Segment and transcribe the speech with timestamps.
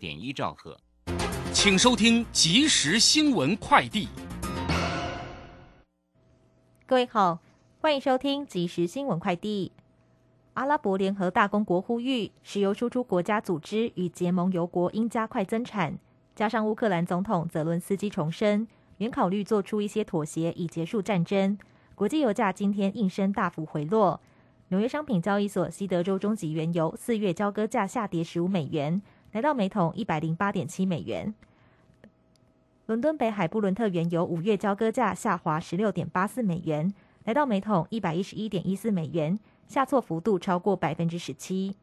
[0.00, 0.80] 点一兆赫。
[1.52, 4.08] 请收听即时新闻快递。
[6.86, 7.38] 各位好，
[7.80, 9.70] 欢迎收听即时新闻快递。
[10.54, 15.98] 阿拉伯联合大公国呼吁，石油输出国家组织与结盟油国应加快增产。
[16.34, 21.58] 加上乌克兰总统泽伦斯基重申，原考虑做出一些妥协以结束战争。
[21.94, 24.18] 国际油价今天应声大幅回落。
[24.68, 29.02] 纽约商品交易所西德州中级原油四月交割价下跌十五美元，
[29.32, 31.34] 来到每桶一百零八点七美元。
[32.86, 36.92] 伦敦北海布伦特原油五月交割价下滑十六点八四美元，
[37.24, 41.76] 来到每桶一百一十一点一四美元，下挫幅度超过百分之十七。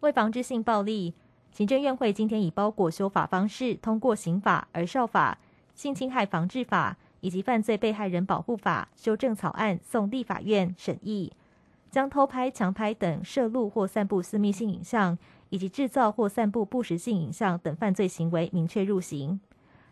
[0.00, 1.12] 为防止性暴力，
[1.52, 5.38] 行政院会今天以包裹修法方式通过刑法、而少法、
[5.74, 11.30] 性侵害防治法以及犯罪被害人保护法修正草案送立法院审议，
[11.92, 15.16] 将偷拍、强拍等摄录或散布私密性影像。
[15.52, 19.38] 以及制造或散布不实性影像等犯罪行为，明确入刑。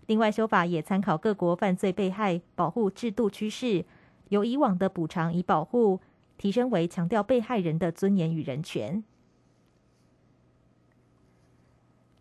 [0.07, 3.85] 另外，修法也参考各国犯罪被害保护制度趋势，
[4.31, 6.01] 由以往的补偿以保护，
[6.39, 9.05] 提升为强调被害人的尊严与人权。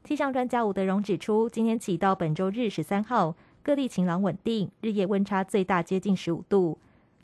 [0.03, 6.77] 气象专家吴德荣指出，今天起到本周日十三号，各地晴朗稳定，日夜温差最大接近十五度。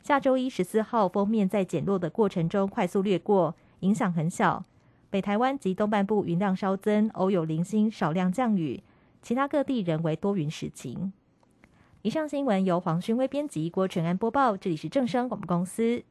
[0.06, 4.64] 下周一十四号，封面在减弱的过程中快速掠过，影响很小。
[5.10, 8.84] 北台湾及东半部云量稍增，偶有零星少量降雨，
[9.20, 11.12] 其他各地仍为多云时晴。
[12.02, 14.56] 以上新闻由黄勋威编辑，郭纯安播报。
[14.56, 16.04] 这里是正声广播公司。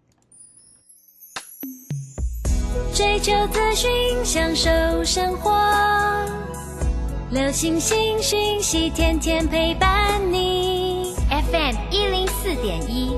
[2.93, 3.89] 追求资讯，
[4.25, 4.69] 享受
[5.05, 5.49] 生活，
[7.31, 11.16] 流星星讯息，天天陪伴你。
[11.29, 13.17] FM 一零四点一，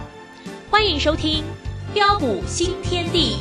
[0.71, 1.43] 欢迎收听
[1.93, 3.39] 标股新天地。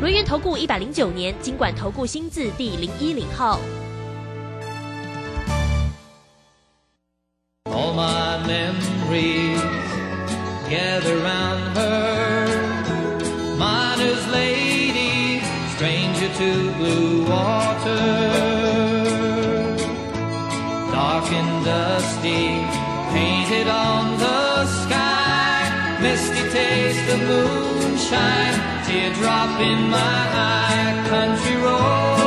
[0.00, 3.58] 轮源投顾一百零九年尽管投顾新字第零一零号。
[7.64, 9.60] All my memories
[10.70, 11.37] gather round
[27.26, 31.04] moonshine, teardrop in my eye.
[31.08, 32.17] Country road.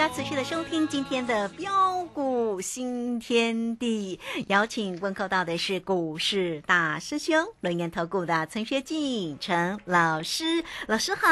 [0.00, 1.99] 家持续的收听今天的标
[2.50, 4.18] 股新天地，
[4.48, 10.44] 邀请问候到的是股市大师兄轮研投顾的陈学进陈老师，
[10.88, 11.28] 老师好。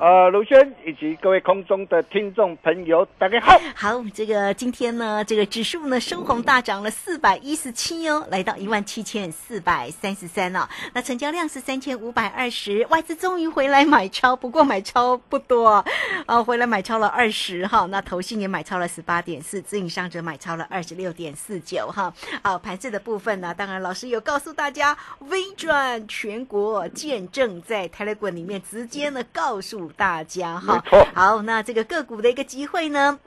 [0.00, 3.60] 呃，卢轩以及各位空中的听众朋友，大家好。
[3.74, 10.66] 好，这个今天呢，这个指数呢收红大涨了四百一十七哦，来到一万七千四百三十三了。
[10.94, 15.84] 那成交量是三千五百二十，外资终于回来买超，不过买超不多，
[16.24, 17.84] 啊，回来买超了二十哈。
[17.90, 22.12] 那投信也买超了十八点四，自营商者买超了二十六点四九哈。
[22.42, 30.82] 好，盘子的部分呢，当然老师有告诉大家，微转全国见证在 Telegram 里面直接呢告诉大家哈。
[31.14, 33.18] 好，那这个个股的一个机会呢？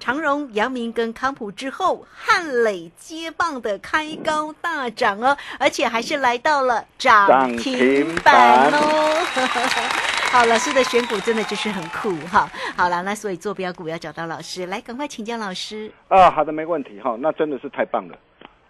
[0.00, 10.02] 长荣、阳明跟康普之后，汉磊接棒的开高大涨哦，而且还是来到了涨停板哦。
[10.30, 12.46] 好，老师的选股真的就是很酷哈。
[12.76, 15.90] 好了，那所以坐标股要找到老师，来赶快请教老师。
[16.08, 18.18] 啊，好的，没问题哈，那真的是太棒了。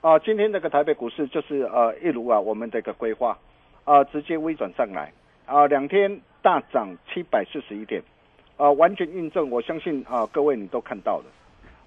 [0.01, 3.37] 啊，今天这个台北股市就是呃，一如啊我们这个规划，
[3.85, 5.13] 啊，直接微转上来，
[5.47, 8.01] 啊，两天大涨七百四十一点，
[8.57, 11.25] 啊，完全印证，我相信啊，各位你都看到了。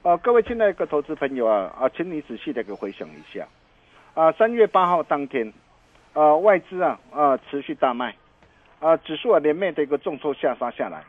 [0.04, 3.48] 啊，各位亲爱的投资朋友啊，啊，请你仔细的给回想一下，
[4.16, 5.52] 啊，三月八号当天，
[6.12, 8.14] 啊，外资啊啊持续大卖，
[8.82, 11.04] 啊，指数啊连袂的一个重挫下杀下来，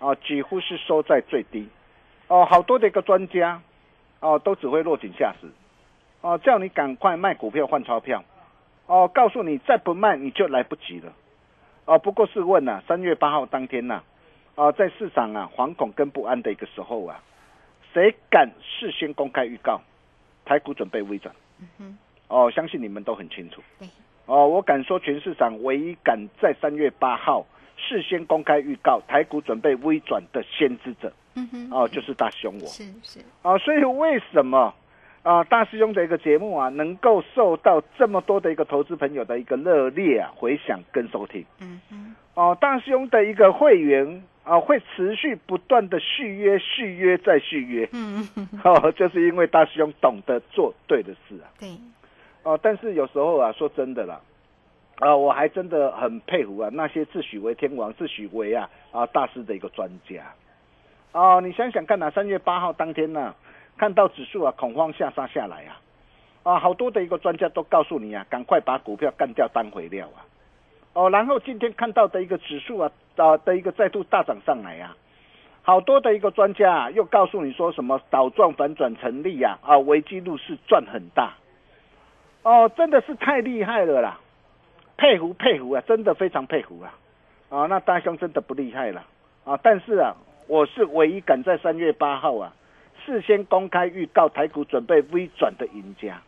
[0.00, 1.68] 啊，几乎是收在最低，
[2.26, 3.62] 哦、好多的一个专家，
[4.18, 5.46] 哦、都只会落井下石，
[6.22, 8.24] 哦、叫你赶快卖股票换钞票，
[8.86, 11.12] 哦、告诉你再不卖你就来不及了，
[11.84, 14.02] 哦、不过试问呐、三月八号当天呐、
[14.56, 17.22] 啊，在市场啊惶恐跟不安的一个时候啊，
[17.92, 19.80] 谁敢事先公开预告
[20.44, 21.32] 台股准备微转？
[22.26, 23.62] 哦，相信你们都很清楚。
[23.78, 23.86] 对。
[24.26, 32.66] 哦，我敢说，全市场唯一敢在三月八号事先公开预告台股准备微转的先知者，嗯哼，哦，就是大师兄我。
[32.66, 34.74] 是是，啊，所以为什么
[35.22, 41.44] 啊大师兄的一个节目啊，能够受到这么多的一个投资朋友的一个热烈啊回响跟收听？
[41.60, 47.88] 嗯哼，哦，大师兄的一个会员啊，会持续不断的续约、续约再续约。
[47.92, 51.48] 嗯哼， 哦，就是因为大师兄懂得做对的事啊。
[51.58, 51.68] 对，
[52.44, 54.20] 哦，但是有时候啊，说真的啦，
[55.00, 60.22] 啊，我还真的很佩服啊那些自诩为天王、自诩为啊啊大师的一个专家。
[61.12, 63.34] 哦，你想想看呐、三月八号当天呢、
[63.78, 65.80] 看到指数啊恐慌下杀下来啊，
[66.42, 70.20] 啊，好多的一个专家都告诉你啊，赶快把股票干掉当回料啊。
[70.92, 74.94] 哦，然后今天看到的一个指数啊啊的一个再度大涨上来啊，
[75.62, 81.32] 好多的一个专家啊又告诉你说什么倒转反转成立啊啊，危机入市赚很大。
[82.44, 84.20] 哦，真的是太厉害了啦，
[84.98, 86.94] 佩服佩服啊，真的非常佩服啊！
[87.48, 89.02] 啊，那大兄真的不厉害了
[89.44, 89.58] 啊！
[89.62, 90.14] 但是啊，
[90.46, 92.52] 我是唯一敢在三月八号啊，
[93.04, 96.20] 事先公开预告台股准备微转的赢家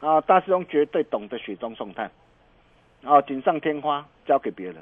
[0.00, 0.20] 啊！
[0.20, 2.08] 大师兄绝对懂得雪中送炭
[3.04, 4.76] 啊，锦上添花交给别人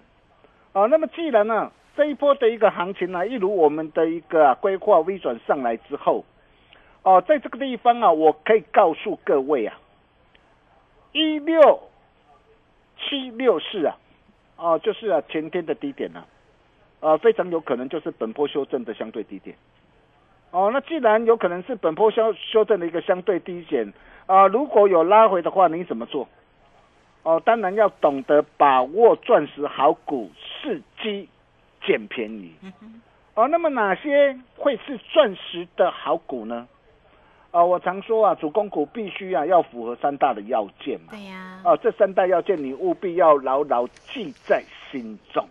[0.75, 0.85] 啊。
[0.87, 6.25] 那么既然呢、这一波的一个行情呢、一如我们的一个、啊、规划微转上来之后，
[7.03, 9.75] 哦、在这个地方啊，我可以告诉各位啊。
[11.13, 11.81] 一六
[12.99, 13.97] 七六四啊，
[14.57, 16.25] 哦、就是啊前天的低点呐、
[17.01, 19.57] 啊，非常有可能就是本波修正的相对低点。
[20.51, 23.93] 哦，那既然有可能是本波修修正的一个相对低点
[24.27, 26.29] 啊、如果有拉回的话，你怎么做？
[27.23, 30.31] 哦，当然要懂得把握钻石好股，
[30.63, 31.29] 伺机
[31.85, 32.55] 捡便宜。
[33.35, 36.69] 哦，那么哪些会是钻石的好股呢？
[37.51, 41.09] 啊、我常说啊，主攻股必须啊要符合三大的要件嘛。
[41.11, 45.45] 对呀，哦，这三大要件你务必要牢牢记在心中。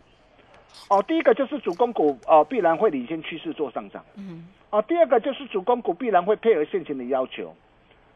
[0.90, 4.04] 哦，第一个就是主攻股哦必然会领先趋势做上涨。
[4.16, 7.54] 嗯，哦，第二个就是主攻股必然会配合现行的要求。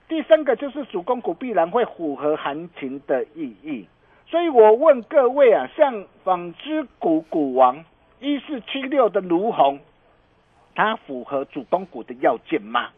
[0.08, 3.86] 第三个就是主攻股必然会符合行情的意义。
[4.28, 7.84] 所以我问各位啊，像纺织股股王
[8.22, 9.80] 一四七六的卢红，
[10.74, 12.90] 它符合主攻股的要件吗？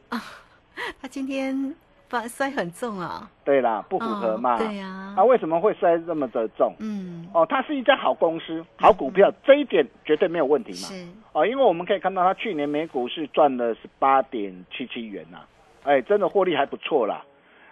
[1.01, 1.75] 他今天
[2.09, 4.55] 把摔很重啊，对啦，不符合嘛。
[4.55, 6.73] 哦对呀啊，为什么会摔这么的重？
[6.79, 10.77] 嗯，哦，它是一家好公司、好股票，这一点绝对没有问题嘛。
[10.77, 15.39] 是，哦，因为我们可以看到，它去年每股是赚了十八点七七元呐、
[15.83, 17.23] 哎，真的获利还不错啦。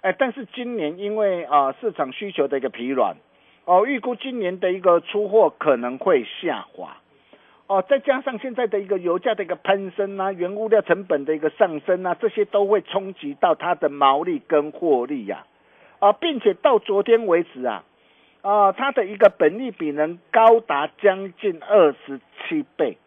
[0.01, 3.15] 哎，但是今年因为啊、市场需求的一个疲软，
[3.65, 6.97] 哦，预估今年的一个出货可能会下滑。
[7.67, 15.45] 哦，再加上现在的一个油价的一个攀升啊，原物料成本的一个上升啊，这些都会冲击到它的毛利跟获利呀、
[15.99, 17.85] 啊，并且到昨天为止啊，
[18.41, 22.97] 啊，它的一个本利比能高达将近二十七倍，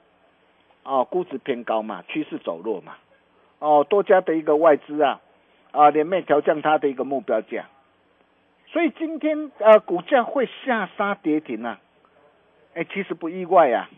[0.85, 2.95] 哦，估值偏高嘛，趋势走弱嘛，
[3.59, 5.21] 哦，多家的一个外资啊，
[5.71, 7.67] 啊，连袂调降它的一个目标价，
[8.69, 11.79] 所以今天呃股价会下杀跌停啊，
[12.75, 13.91] 哎，其实不意外啊，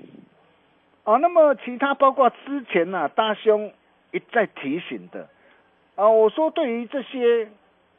[1.08, 3.72] 啊，那么其他包括之前呢、大兄
[4.10, 5.26] 一再提醒的，
[5.94, 7.48] 啊，我说对于这些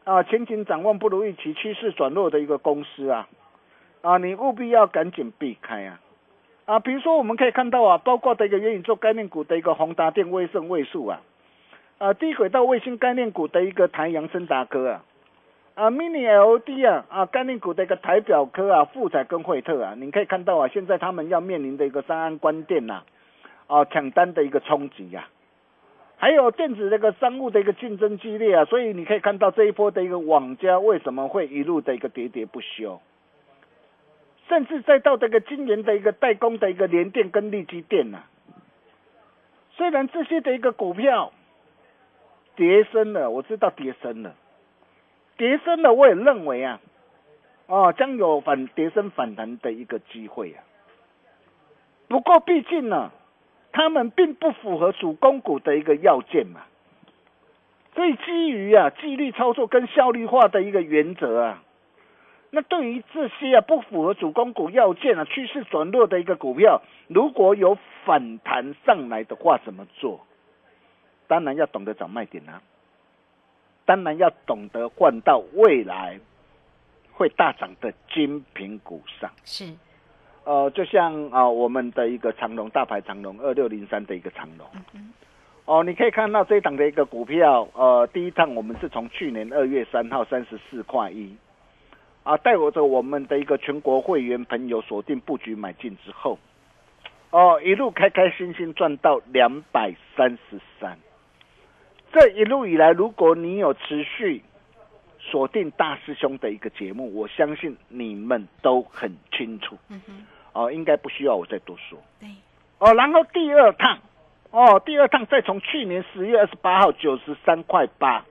[0.03, 3.27] 啊前景展望不如预期、趋势转弱的一个公司啊，
[4.03, 5.99] 啊，你务必要赶紧避开啊。
[6.65, 11.21] 啊，比如说我们可以看到啊，包括的一个元宇宙概念股的一个宏达电、威盛、位数啊，
[11.97, 15.03] 啊，低轨道卫星概念股的一个台阳森达科啊，
[15.79, 23.03] 啊，mini LED 啊，啊，概念股的一个台表科啊，富彩跟惠特啊，你可以看到啊，现在他们要面临的一个三安关店呐、
[23.67, 25.29] 啊，抢单的一个冲击呀、
[26.17, 32.99] 还有电子这个商务的一个竞争激烈啊，所以你可以看到这一波的一个网家为什么会一路的一个喋喋不休。
[34.49, 38.23] 甚至再到这个今年的一个代工的一个联电跟利基电呐、
[39.77, 41.31] 虽然这些的一个股票
[42.57, 44.35] 跌升了，我知道跌升了，
[45.39, 46.81] 跌升了，我也认为啊，
[47.67, 50.59] 哦，将有反跌升反弹的一个机会啊。
[52.09, 53.09] 不过毕竟呢，
[53.71, 56.61] 他们并不符合主攻股的一个要件嘛，
[57.95, 61.63] 所以基于啊纪律操作跟效率化的一个原则啊，
[62.49, 70.19] 那对于这些啊不符合主攻股要件啊趋势转弱的一个股票，如果有反弹上来的话，怎么做？
[71.27, 72.61] 当然要懂得找卖点啊，
[73.89, 76.19] 当然要懂得换到未来
[77.11, 79.31] 会大涨的精品股上。
[79.43, 79.73] 是，
[80.43, 84.67] 呃，就像啊、我们的一个长隆大牌长隆二六零三的一个长隆，
[85.65, 91.35] 哦，你可以看到这一档的一个股票，呃，第一趟我们是从去年二月三号三十四块一，
[92.21, 96.37] 啊，带我着我们的一个全国会员朋友锁定布局买进之后，
[97.31, 100.95] 哦，一路开开心心赚到两百三十三。
[102.11, 104.41] 这一路以来，如果你有持续
[105.19, 109.77] 锁定大师兄的一个节目，我相信你们都很清楚。
[109.89, 111.99] 嗯哼，哦，应该不需要我再多说。
[112.19, 112.29] 对，
[112.79, 113.99] 哦，然后第二趟，
[114.51, 118.25] 哦，第二趟再从去年十月二十八号九十三块八，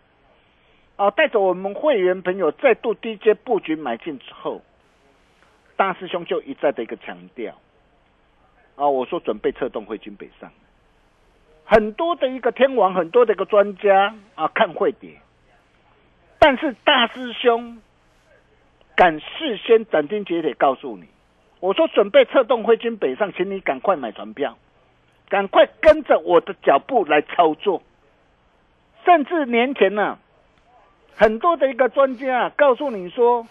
[0.97, 4.63] 哦，带着我们会员朋友再度低阶布局买进之后，
[5.77, 7.55] 大师兄就一再的一个强调，
[8.75, 10.51] 啊、我说准备策动汇金北上，
[11.71, 15.21] 很多的一个天王，很多的一个专家啊看会跌，
[16.39, 17.83] 但是大师兄
[18.97, 21.05] 敢事先斩钉截铁告诉你。
[21.61, 24.57] 我说准备策动汇金北上，请你赶快买船票，
[25.29, 27.83] 赶快跟着我的脚步来操作。
[29.05, 30.19] 甚至年前呢、
[31.17, 33.47] 很多的一个专家、啊、告诉你说：“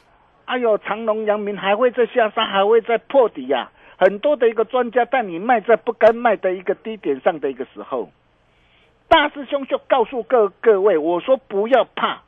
[0.45, 8.11] 哎呦，长隆、阳明还会再下杀，还会再破底呀、很多的一个专家带你卖在不该卖的一个低点上的一个时候，
[9.07, 12.21] 大师兄就告诉各各位，我说不要怕，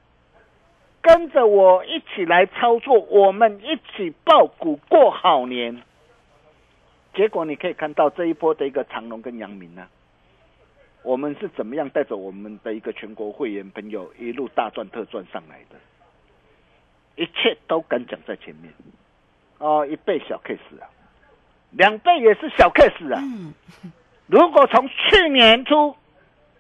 [1.02, 5.82] 跟着我一起来操作，我们一起爆股过好年。
[7.14, 9.88] 结果你可以看到这一波的一个长隆跟阳明呢、
[11.04, 15.76] 我们是怎么样带着我们的一个全国会员朋友一路大赚特赚上来的，
[17.16, 18.74] 一切都敢讲在前面。
[19.58, 20.88] 哦，一倍小 case 啊，
[21.72, 23.20] 两倍也是小 case 啊。
[23.22, 23.54] 嗯，
[24.28, 25.96] 如果从去年初，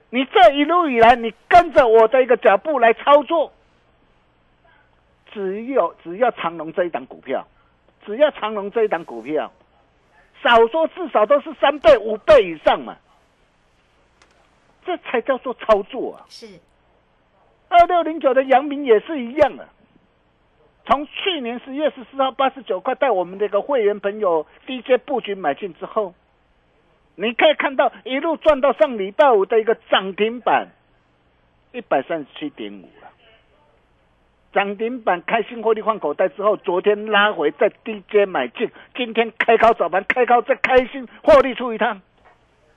[0.09, 3.51] 你这一路以来，你跟着我的一个脚步来操作，
[5.31, 7.47] 只有只要长隆这一档股票，
[8.05, 9.51] 只要长隆这一档股票，
[10.43, 12.95] 少说至少都是三倍、五倍以上嘛，
[14.85, 16.25] 这才叫做操作啊！
[16.29, 16.47] 是，
[17.67, 19.67] 二六零九的阳明也是一样的，
[20.89, 26.15] 从去年十月十四号八十九块带我们的一个会员朋友 DJ 布局买进之后，
[27.13, 30.69] 你可以看到一路赚到上礼拜五的一个涨停板，
[31.73, 33.09] 一百三十七点五了。
[34.51, 42.01] 涨停板开心获利换口袋之后，昨天拉回再 DJ 买进，今天开高早盘开高再开心获利出一趟。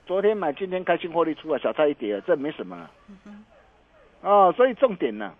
[0.05, 2.91] 昨天买，今天开心获利出啊，小菜一碟啊，这没什么啊。
[4.21, 5.33] 哦，所以重点呢、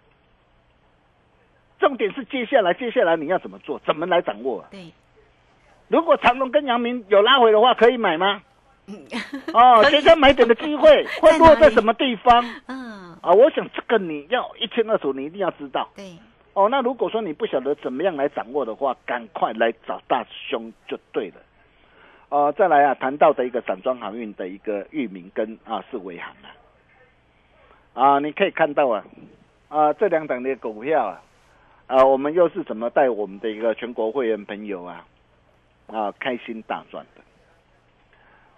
[1.84, 4.68] 重点是接下来，接下来你要怎么做，怎么来掌握、啊？
[4.72, 4.90] 对，
[5.90, 8.42] 如果长隆跟阳明有拉回的话，可以买吗？
[8.88, 8.96] 嗯，
[9.54, 12.42] 哦，可以现在买点的机会 会落在什么地方？
[12.68, 15.90] 嗯，啊，我想这个你要一清二楚，你一定要知道。
[15.94, 16.18] 对，
[16.54, 21.36] 哦，那如果说你不晓得怎么样来掌握的话，赶快来找大师兄就对了。
[22.30, 26.34] 呃，再来啊，谈到的一个散装航运的一个域名跟啊是维航
[27.94, 29.04] 啊，啊，你可以看到啊，
[29.70, 31.22] 啊这两档的股票啊，
[31.88, 35.06] 啊我们又是怎么带我们的一个全国会员朋友啊，
[35.88, 37.22] 啊开心大赚的。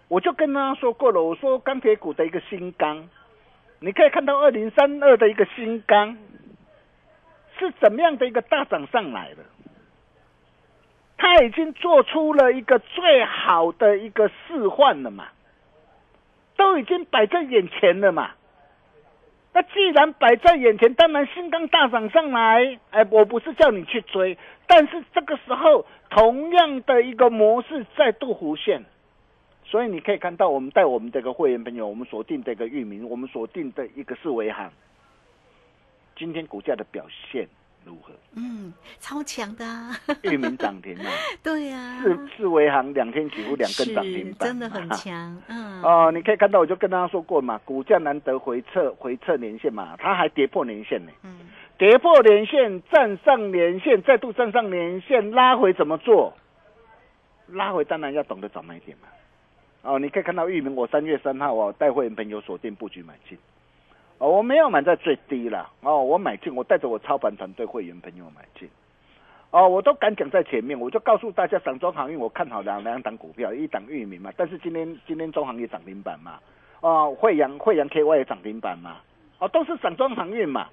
[0.07, 3.09] 我就跟他说过了，我说钢铁股的一个新钢，
[3.79, 6.17] 你可以看到二零三二的一个新钢
[7.57, 9.43] 是怎么样的一个大涨上来的。
[11.17, 15.27] 他已经做出了一个最好的一个示范了嘛，
[16.55, 18.31] 都已经摆在眼前了嘛。
[19.55, 28.83] 那既然摆在眼前，当然新钢大涨上来，哎，我不是叫你去追，但是这个时候同样的一个模式再度浮现，
[29.63, 34.69] 所以你可以看到，我们带我们这个会员朋友，我们锁定这个域名，我们锁定的一个是维行，
[36.17, 37.47] 今天股价的表现
[37.85, 38.11] 如何？
[38.35, 41.05] 嗯，超强的啊，域名涨停 啊，
[41.43, 51.37] 对呀，四四维行两天几乎两根涨停板，真的很强， 嗯，哦，你可以看到，我就跟大家说过嘛，股价难得回撤回撤年线嘛，它还跌破年线呢，嗯，
[51.77, 56.33] 跌破年线，站上年线，再度站上年线，拉回怎么做？
[57.47, 59.07] 拉回当然要懂得找买点嘛。
[59.83, 63.37] 哦，你可以看到域名，我三月三号哦带会员朋友锁定布局买进。
[64.17, 65.69] 哦，我没有买在最低了。
[65.81, 68.69] 哦，我买进，我带着我操盘团队会员朋友买进。
[69.51, 76.39] 哦，我都敢讲在前面，我就告诉大家，散装航运我看好两两档股票，一档域名嘛，但是今天今天中航也涨停板嘛，
[76.81, 78.97] 哦，惠阳惠阳 KY 也涨停板嘛，
[79.39, 80.67] 哦，都是散装航运嘛。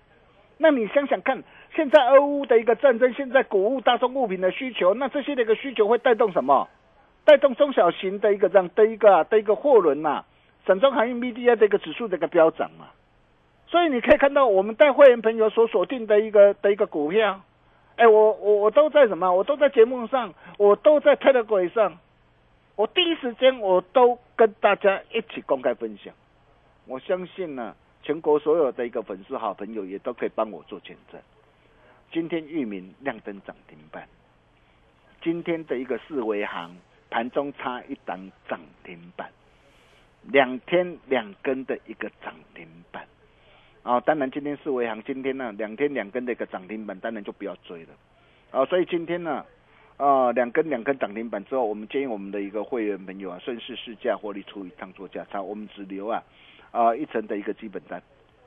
[0.58, 1.42] 那你想想看，
[1.75, 6.68] 现在俄乌的一个战争，现在谷物、大宗物品的需求，那这些的一个需求会带动什么？
[7.25, 10.25] 带动中小型的一个这样的一个的一个货轮嘛，
[10.66, 12.87] 散装航运 BDI 的一个指数的一个飙涨嘛。
[13.73, 17.41] 所以你可以看到，我们带会员朋友所锁定的一个的一个股票，
[17.97, 19.33] 哎，我我我都在什么？
[19.33, 21.99] 我都在节目上，我都在 tele 會上，
[22.76, 26.12] 我第一时间我都跟大家一起公开分享。
[26.85, 31.19] 我相信呢，全国所有的一个粉丝好朋友也都可以帮我做见证。
[32.12, 34.07] 今天域名亮灯涨停板，
[35.23, 36.76] 今天的一个四维行
[37.09, 39.31] 盘中差一档涨停板，
[40.25, 43.07] 两天两根的一个涨停板。
[43.83, 47.89] 啊、当然今天四维行今天呢两天两根的一个涨停板，当然就不要追了。
[48.53, 49.45] 啊、所以今天呢，
[49.97, 56.23] 啊、两根两根涨停板之后，我们建议我们的一个会员朋友啊，顺势试价获利出一趟做价差，我们只留啊
[56.71, 58.01] 啊、一层的一个基本单，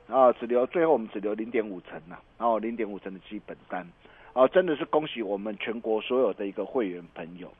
[0.08, 3.86] 啊、只留最后我们只留零点五层呐，然后零点五层的基本单，
[4.32, 7.52] 啊、真的是恭喜我们全国所有的一个会员朋友，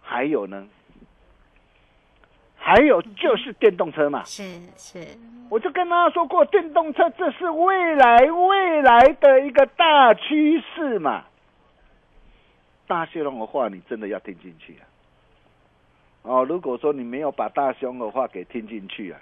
[0.00, 0.68] 还有呢，
[2.70, 4.44] 还有就是电动车嘛，是
[4.76, 5.04] 是，
[5.48, 11.24] 我就跟大家说过，电动车这是未来未来的一个大趋势嘛。
[12.86, 14.86] 大兄的话，你真的要听进去啊！
[16.22, 19.20] 哦，如果说你没有把大兄的话给听进去啊，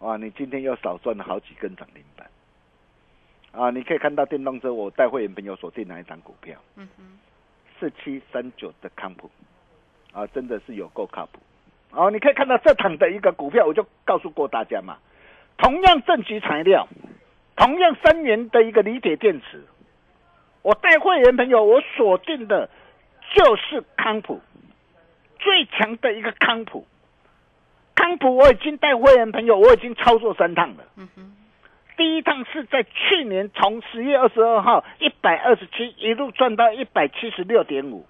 [0.00, 2.28] 哇，你今天又少赚了好几根涨停板。
[3.52, 6.60] 啊，你可以看到电动车，我带会员朋友锁定哪一档股票？
[6.76, 7.18] 嗯哼，
[7.78, 9.30] 四七三九的康普，
[10.12, 11.40] 啊，真的是有够靠谱。
[11.92, 14.98] 哦，你可以看到这档的一个股票，我就告诉过大家嘛，
[15.58, 16.86] 同样正极材料，
[17.56, 19.64] 同样三元的一个锂铁电池，
[20.62, 22.70] 我带会员朋友，我锁定的
[23.34, 24.40] 就是康普，
[25.38, 26.86] 最强的一个康普。
[27.96, 30.84] 康普我已经带会员朋友，我已经操作三趟了。
[30.96, 31.08] 嗯，
[31.96, 38.06] 第一趟是在去年从十月二十二号一百二十七一路赚到一百七十六点五，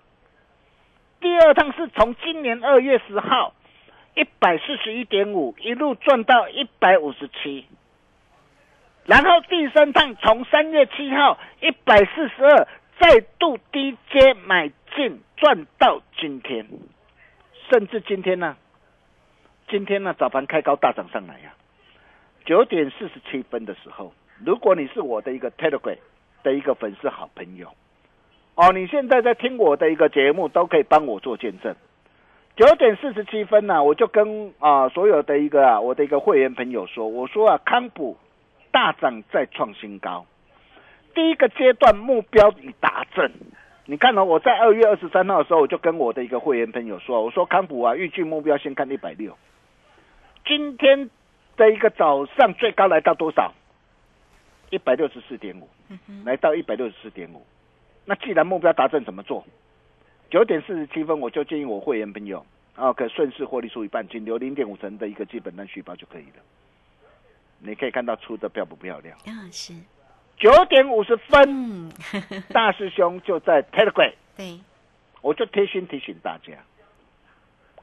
[1.21, 3.53] 第二趟是从今年二月十号
[4.15, 7.65] 一百四十一点五一路赚到一百五十七，
[9.07, 12.69] 然后第三趟从三月七号一百四十二
[12.99, 16.67] 再度低阶买进赚到今天，
[17.71, 18.57] 甚至今天呢，
[19.69, 21.55] 今天呢早盘开高大涨上来呀、
[22.45, 24.13] 九点四十七分的时候，
[24.45, 25.99] 如果你是我的一个 Telegram
[26.43, 27.73] 的一个粉丝好朋友，
[28.57, 31.75] 哦，你现在在听我的一个节目，都可以帮我做见证。
[32.61, 38.19] 九点四十七分呢、我就跟啊、所有的一个啊我的一个会员朋友说，我说啊康普
[38.71, 40.27] 大涨再创新高，
[41.15, 43.33] 第一个阶段目标已达阵。
[43.87, 49.35] 你看呢、我在二月二十三号的时候，我就跟我的一个会员朋友说，我说康普啊，预计目标先看一百六。
[50.45, 51.09] 今天
[51.57, 53.55] 的一个早上最高来到多少？
[54.69, 55.67] 一百六十四点五，
[56.27, 57.43] 来到一百六十四点五。
[58.05, 59.47] 那既然目标达成，怎么做？
[60.31, 62.45] 九点四十七分，我就建议我会员朋友
[62.77, 66.43] 啊，可以顺势获利出一半，仅留零点五成的一个基本单续报就可以了。
[67.59, 69.19] 你可以看到出的漂不漂亮？
[69.27, 69.75] 啊是，
[70.39, 71.93] 九点五十分，嗯，
[72.51, 74.59] 大师兄就在 Telegram，对，
[75.21, 76.55] 我就贴心提醒大家，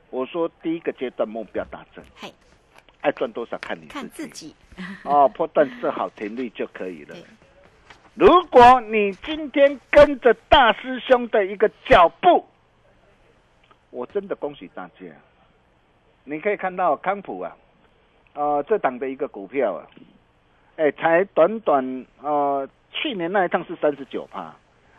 [0.10, 2.32] 我说第一个阶段目标达成，嗨，
[3.02, 4.56] 爱赚多少看你看自己。
[5.04, 7.14] 哦，破断设好停率就可以了。
[7.14, 7.24] 对。
[8.20, 12.44] 如果你今天跟着大师兄的一个脚步，
[13.92, 15.06] 我真的恭喜大家。
[16.24, 17.56] 你可以看到康普啊，
[18.34, 19.86] 呃，这档的一个股票啊，
[20.78, 24.52] 哎，才短短呃，去年那一趟是三十九趴，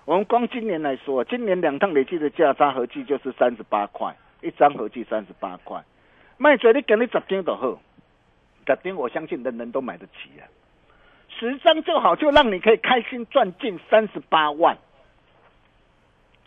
[0.05, 5.83] 我们光今年来说，今年两趟累计的价差合计就是三十八块，一张合计三十八块，
[6.37, 7.81] 卖嘴你给你十张都好，
[8.65, 10.47] 十张我相信人人都买得起啊。
[11.39, 14.77] 十张就好，就让你可以开心赚进三十八万。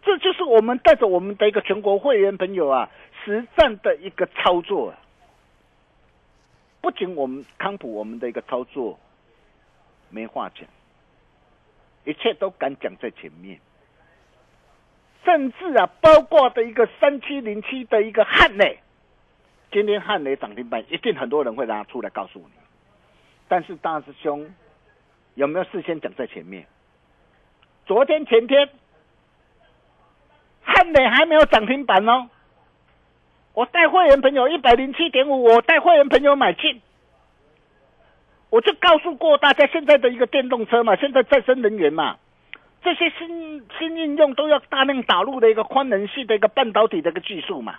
[0.04, 2.89] 这就是我们带着我们的一个全国会员朋友啊，
[3.23, 4.97] 实战的一个操作、啊。
[6.82, 8.99] 不仅我们康普我们的一个操作
[10.10, 10.67] 没话讲，
[12.04, 13.60] 一切都敢讲在前面，
[15.23, 18.80] 甚至啊，包括的一个三七零七的一个汉雷，
[19.71, 22.51] 今天汉雷涨停板，一定很多人会拿出来告诉你。
[23.47, 24.51] 但是大师兄
[25.36, 26.65] 有没有事先讲在前面？
[27.86, 28.70] 昨天前天，
[30.62, 32.30] 汉磊还没有涨停板哦，
[33.54, 36.82] 我带会员朋友一百零七点五，我带会员朋友买进。
[38.50, 42.17] 我就告诉过大家，现在的一个电动车嘛，现在再生能源嘛，
[42.84, 47.76] 这些新新应用都要大量导入的一个宽能系的一个半导体的一个技术嘛。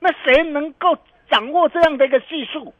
[0.00, 0.98] 那谁能够
[1.30, 2.74] 掌握这样的一个技术？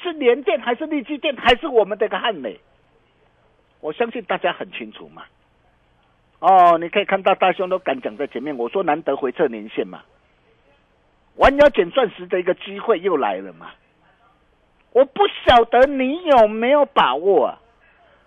[0.00, 2.58] 是联电还是立基电还是我们的一个汉美？
[3.82, 5.24] 我相信大家很清楚嘛。
[6.38, 10.02] 哦，你可以看到大兄都敢讲在前面，我说难得回测年限嘛，
[11.36, 13.72] 弯腰捡钻石的一个机会又来了嘛。
[14.92, 17.58] 我不晓得你有没有把握啊？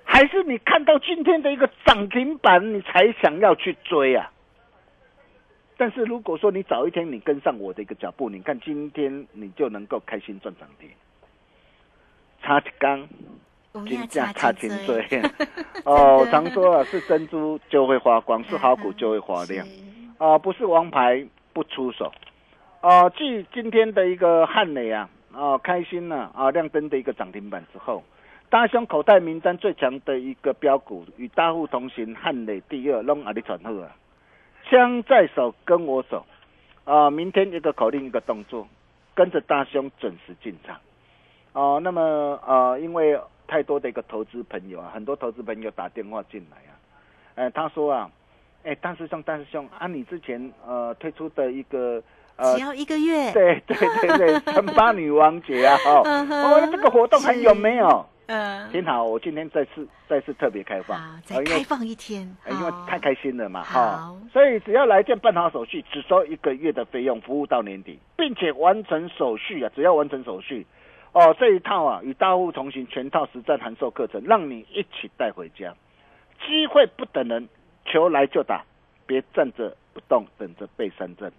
[0.03, 4.31] 还是你看到今天的一个涨停板，你才想要去追啊？
[5.77, 10.89] 但是如果说你早一天你跟上我的一个脚步，你看今天你就能够开心赚涨停，
[12.41, 13.07] 差一缸，
[13.87, 15.05] 金价差千岁。
[15.85, 19.67] 哦，常说啊，是珍珠就会发光，是好股就会发亮，
[20.17, 22.11] 啊，不是王牌不出手。
[22.81, 25.09] 啊，继今天的一个汉磊啊。
[25.35, 26.49] 啊，开心了啊！
[26.51, 28.01] 亮灯的一个涨停板之后，
[28.49, 33.91] 大兄口袋名单最强的一个标股，与大户同行，汉磊第二，弄阿里传后啊，
[34.69, 36.25] 枪在手，跟我走
[36.85, 37.09] 啊！
[37.09, 38.65] 明天一个口令，一个动作，
[39.13, 40.77] 跟着大兄准时进场
[41.51, 41.81] 哦。
[41.83, 46.71] 那么呃，因为太多的一个投资朋友啊，很多投资朋友打电话进来啊，
[47.35, 48.09] 哎，他说啊，
[48.63, 52.01] 哎，大师兄，大师兄，啊，你之前呃推出的一个。
[52.37, 55.77] 呃只要一个月，对对对对，城巴 女王节啊！
[55.77, 58.05] 哈，哦，这个活动还有没有？
[58.25, 59.05] 嗯，挺好。
[59.05, 63.63] 我今天再次再次特别开放，再开放一天，因为太开心了嘛！
[63.63, 69.71] 哈，所以只要来电办好手续，只收一个月的费用，服务到年底，并且完成手续啊！
[69.73, 70.67] 只要完成手续，
[71.15, 75.73] 哦，这一套啊，与大户同行全套实战函授课程，让你一起带回家。
[76.45, 77.47] 机会不等人，
[77.85, 78.65] 球来就打，
[79.07, 81.31] 别站着不动，等着被三振。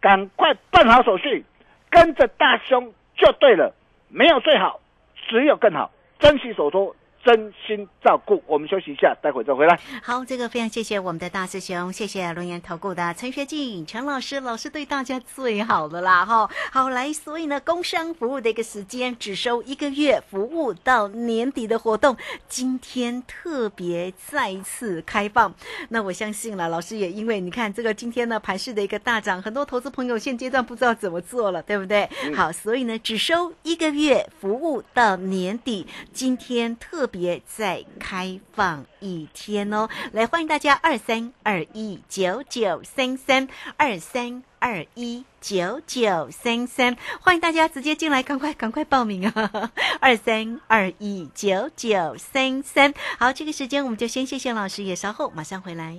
[0.00, 1.44] 赶快办好手续，
[1.90, 3.72] 跟着大兄就对了。
[4.08, 4.80] 没有最好，
[5.28, 5.92] 只有更好。
[6.18, 6.92] 珍惜手中。
[7.22, 9.78] 真心照顾，我们休息一下，待会再回来。
[10.02, 16.48] 好，这个非常谢谢我们的大师兄，谢谢龙岩投顾的陈学静陈老师，老师对大家最好的啦哈。
[16.72, 22.16] 好来，所以呢，工商服务的一个时间只收一个月，服务到年底的活动，
[22.48, 25.54] 今天特别再次开放。
[25.90, 32.08] 那我相信了，老师也因为你看这个今天呢盘市的一个大涨，很多投资朋友现阶段不知道怎么做了，对不对？
[32.34, 37.09] 好，所以呢，只收一个月，服务到年底，今天特。
[37.10, 39.88] 别再开放一天哦！
[40.12, 49.72] 来欢迎大家二三二一九九三三二三二一九九三三，欢迎大家直接进来，赶快赶快报名啊！
[50.00, 55.98] 二三二一九九三三，好，这个时间我们就先谢谢老师，也稍后马上回来。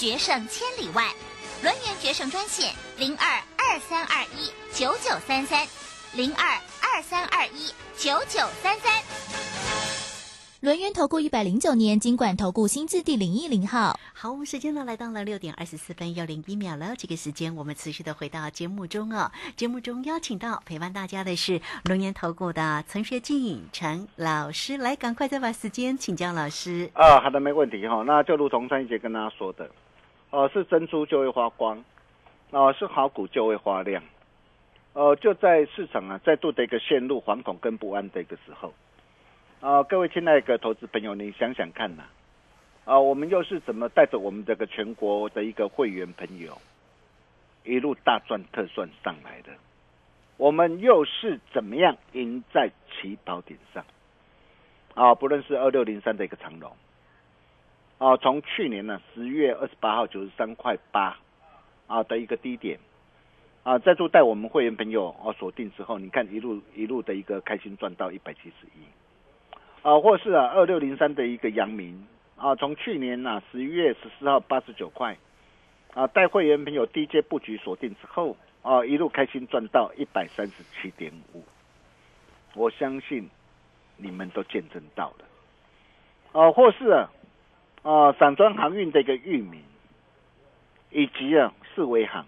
[0.00, 1.04] 决胜千里外。
[1.62, 5.68] 轮源决胜专线零二二三二一九九三三
[6.16, 8.90] 零二二三二一九九三三。
[10.60, 16.94] 轮源投顾一百零九年金管投顾新字第零一零号，好，我们时间呢来到了六点二十四分又零一秒了。
[16.96, 26.90] 这个时间我们持续的回到节目中哦，节目中邀请到陪伴大家的是轮源投顾的陈学进陈老师，来赶快再把时间请教老师。
[26.94, 28.02] 啊，好的，没问题哈。
[28.06, 29.70] 那就如同上一节跟大家说的，
[30.30, 31.84] 哦，是珍珠就会发光，
[32.50, 34.02] 哦，是好股就会发亮，
[34.92, 38.72] 呃，就在市场啊再度的一个陷入惶恐跟不安的一个时候。
[39.60, 42.04] 啊，各位亲爱的投资朋友，你想想看呐，
[42.84, 46.56] 啊，我们又是怎么带着我们这个全国的一个会员朋友
[47.64, 49.52] 一路大赚特赚上来的？
[50.36, 53.84] 我们又是怎么样赢在起跑点上？
[54.94, 56.72] 啊，不论是二六零三的一个长龙，
[58.00, 61.18] 啊，从去年呢十月二十八号九十三块八
[61.86, 62.78] 啊的一个低点，
[63.62, 68.80] 啊，再度带我们会员朋友啊锁定之后，你看一路一路的一个开心赚到一百七十一。
[69.82, 75.14] 啊，或是啊二六零三的一个阳明啊，从去年呐十一月十四号八十九块
[75.92, 81.44] 啊，带会员朋友低阶布局锁定之后啊，一路开心赚到一百三十七点五，
[82.54, 83.28] 我相信
[83.98, 86.40] 你们都见证到了。
[86.40, 87.10] 啊，或是啊
[87.82, 89.60] 啊散装航运的一个域名，
[90.90, 92.24] 以及啊四维行。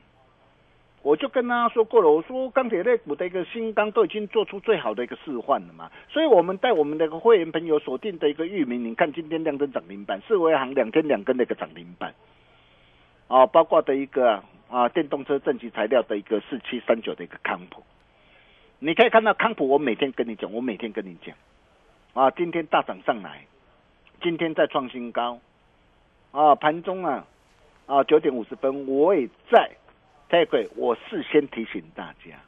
[1.03, 12.15] 我就跟大家说过了，我说钢铁类股的一个新钢都已经做出最好的一个示范了嘛，所以我们带我们的一个会员朋友锁定的一个域名，你看今天亮灯涨停板，四维行两天两根的一个涨停板，
[13.27, 17.83] 啊，包括的一个啊电动车正极材料的一个四七三九的一个康普，
[18.79, 21.35] 你可以看到康普，我每天跟你讲，我每天跟你讲，
[22.15, 23.45] 啊，今天大涨上来，
[24.23, 25.39] 今天再创新高，
[26.31, 27.27] 啊，盘中啊
[27.87, 29.71] 啊九点五十分，我也在。
[30.29, 32.41] 太贵，我事先提醒大家，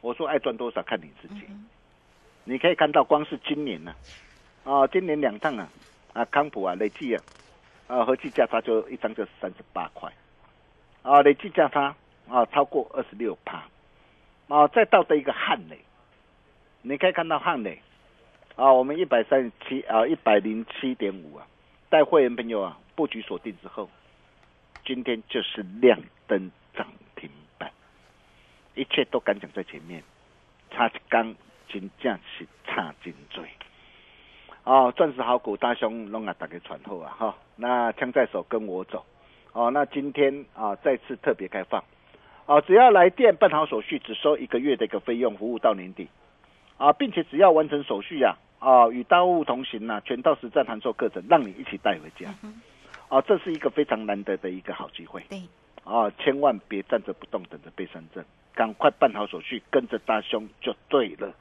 [0.00, 1.42] 我说爱赚多少看你自己。
[2.42, 3.94] 你可以看到，光是今年呢、
[4.64, 5.68] 啊，今年两趟啊，
[6.14, 7.22] 啊康普啊累计啊，
[7.86, 10.12] 啊合计价差就一张就三十八块，
[11.02, 11.94] 啊累计价差
[12.28, 13.62] 啊超过二十六趴，
[14.48, 15.78] 啊再到的一个汉磊，
[16.82, 17.80] 你可以看到汉磊，
[18.56, 21.46] 啊我们一百三十七啊一百零七点五啊，
[21.88, 23.88] 带会员朋友啊布局锁定之后，
[24.84, 26.50] 今天就是亮灯。
[26.76, 27.72] 涨停板，
[28.74, 30.02] 一切都敢讲在前面，
[30.70, 31.34] 差一刚
[31.66, 33.42] 真正是差真多。
[34.64, 37.34] 哦，钻石好股大兄弄啊，大家传后啊哈。
[37.56, 39.06] 那枪在手跟我走。
[39.54, 41.82] 哦，那今天啊再次特别开放。
[42.44, 46.08] 哦，只要来电办好手续，只收一个月的一个费用，服务到年底。
[46.76, 48.36] 啊，并且只要完成手续呀，啊
[48.92, 52.32] 与大物同行呐，全套实战函授课程，让你一起带回家。
[53.08, 55.22] 啊，这是一个非常难得的一个好机会。
[55.28, 55.40] 对。
[55.84, 61.32] 啊，千万别站着不动，等着被三证，赶快办好手续，跟着大兄就对了。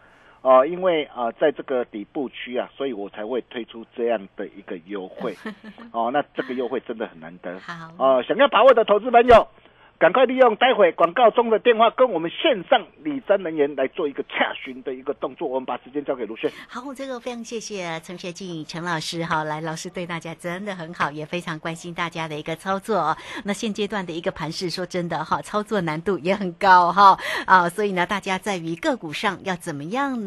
[0.44, 5.36] 啊，因为啊，在这个底部区啊，所以我才会推出这样的一个优惠。
[5.92, 7.60] 哦，那这个优惠真的很难得。
[7.62, 7.90] 好。
[7.98, 9.48] 哦，想要把握的投资朋友，
[9.98, 15.48] 赶快利用待会广告中的电话，跟我们线上理专人员来做一个洽询的一个动作。
[15.48, 16.52] 我们把时间交给卢轩。
[16.68, 23.18] 好，这个非常谢谢陈学静陈老师哈，来老师对大家真的很好，也非常关心大家的一个操作。
[23.46, 30.20] 那现阶段的一个盘势，说真的哈，操作难度也很高哈啊，所以呢，大家在于个股上要怎么样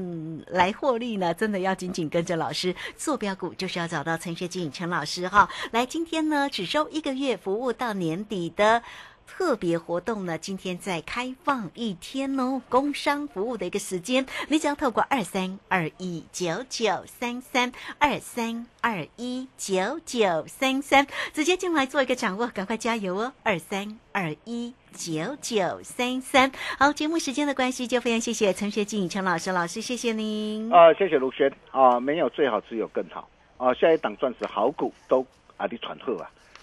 [0.46, 1.34] 来获利呢？
[1.34, 5.46] 真的要紧紧跟着老师做标股，就是要找到陈学静陈老师哈。
[5.72, 8.82] 来，今天呢只收一个月服务到年底的。
[9.28, 26.50] 特别活动呢，今天在开放一天哦，工商服务的一个时间，你只要透过二三二一九九三三二三二一九九三三直接进来做一个掌握，赶快加油哦，二三二一九九三三。
[26.78, 30.72] 好，节目时间的关系，就非常谢谢陈学静陈老师，老师谢谢您。
[30.72, 35.24] 啊，谢谢卢轩啊，没有最好，只有更好啊，下一档钻石好股都
[35.56, 36.30] 啊你传贺啊。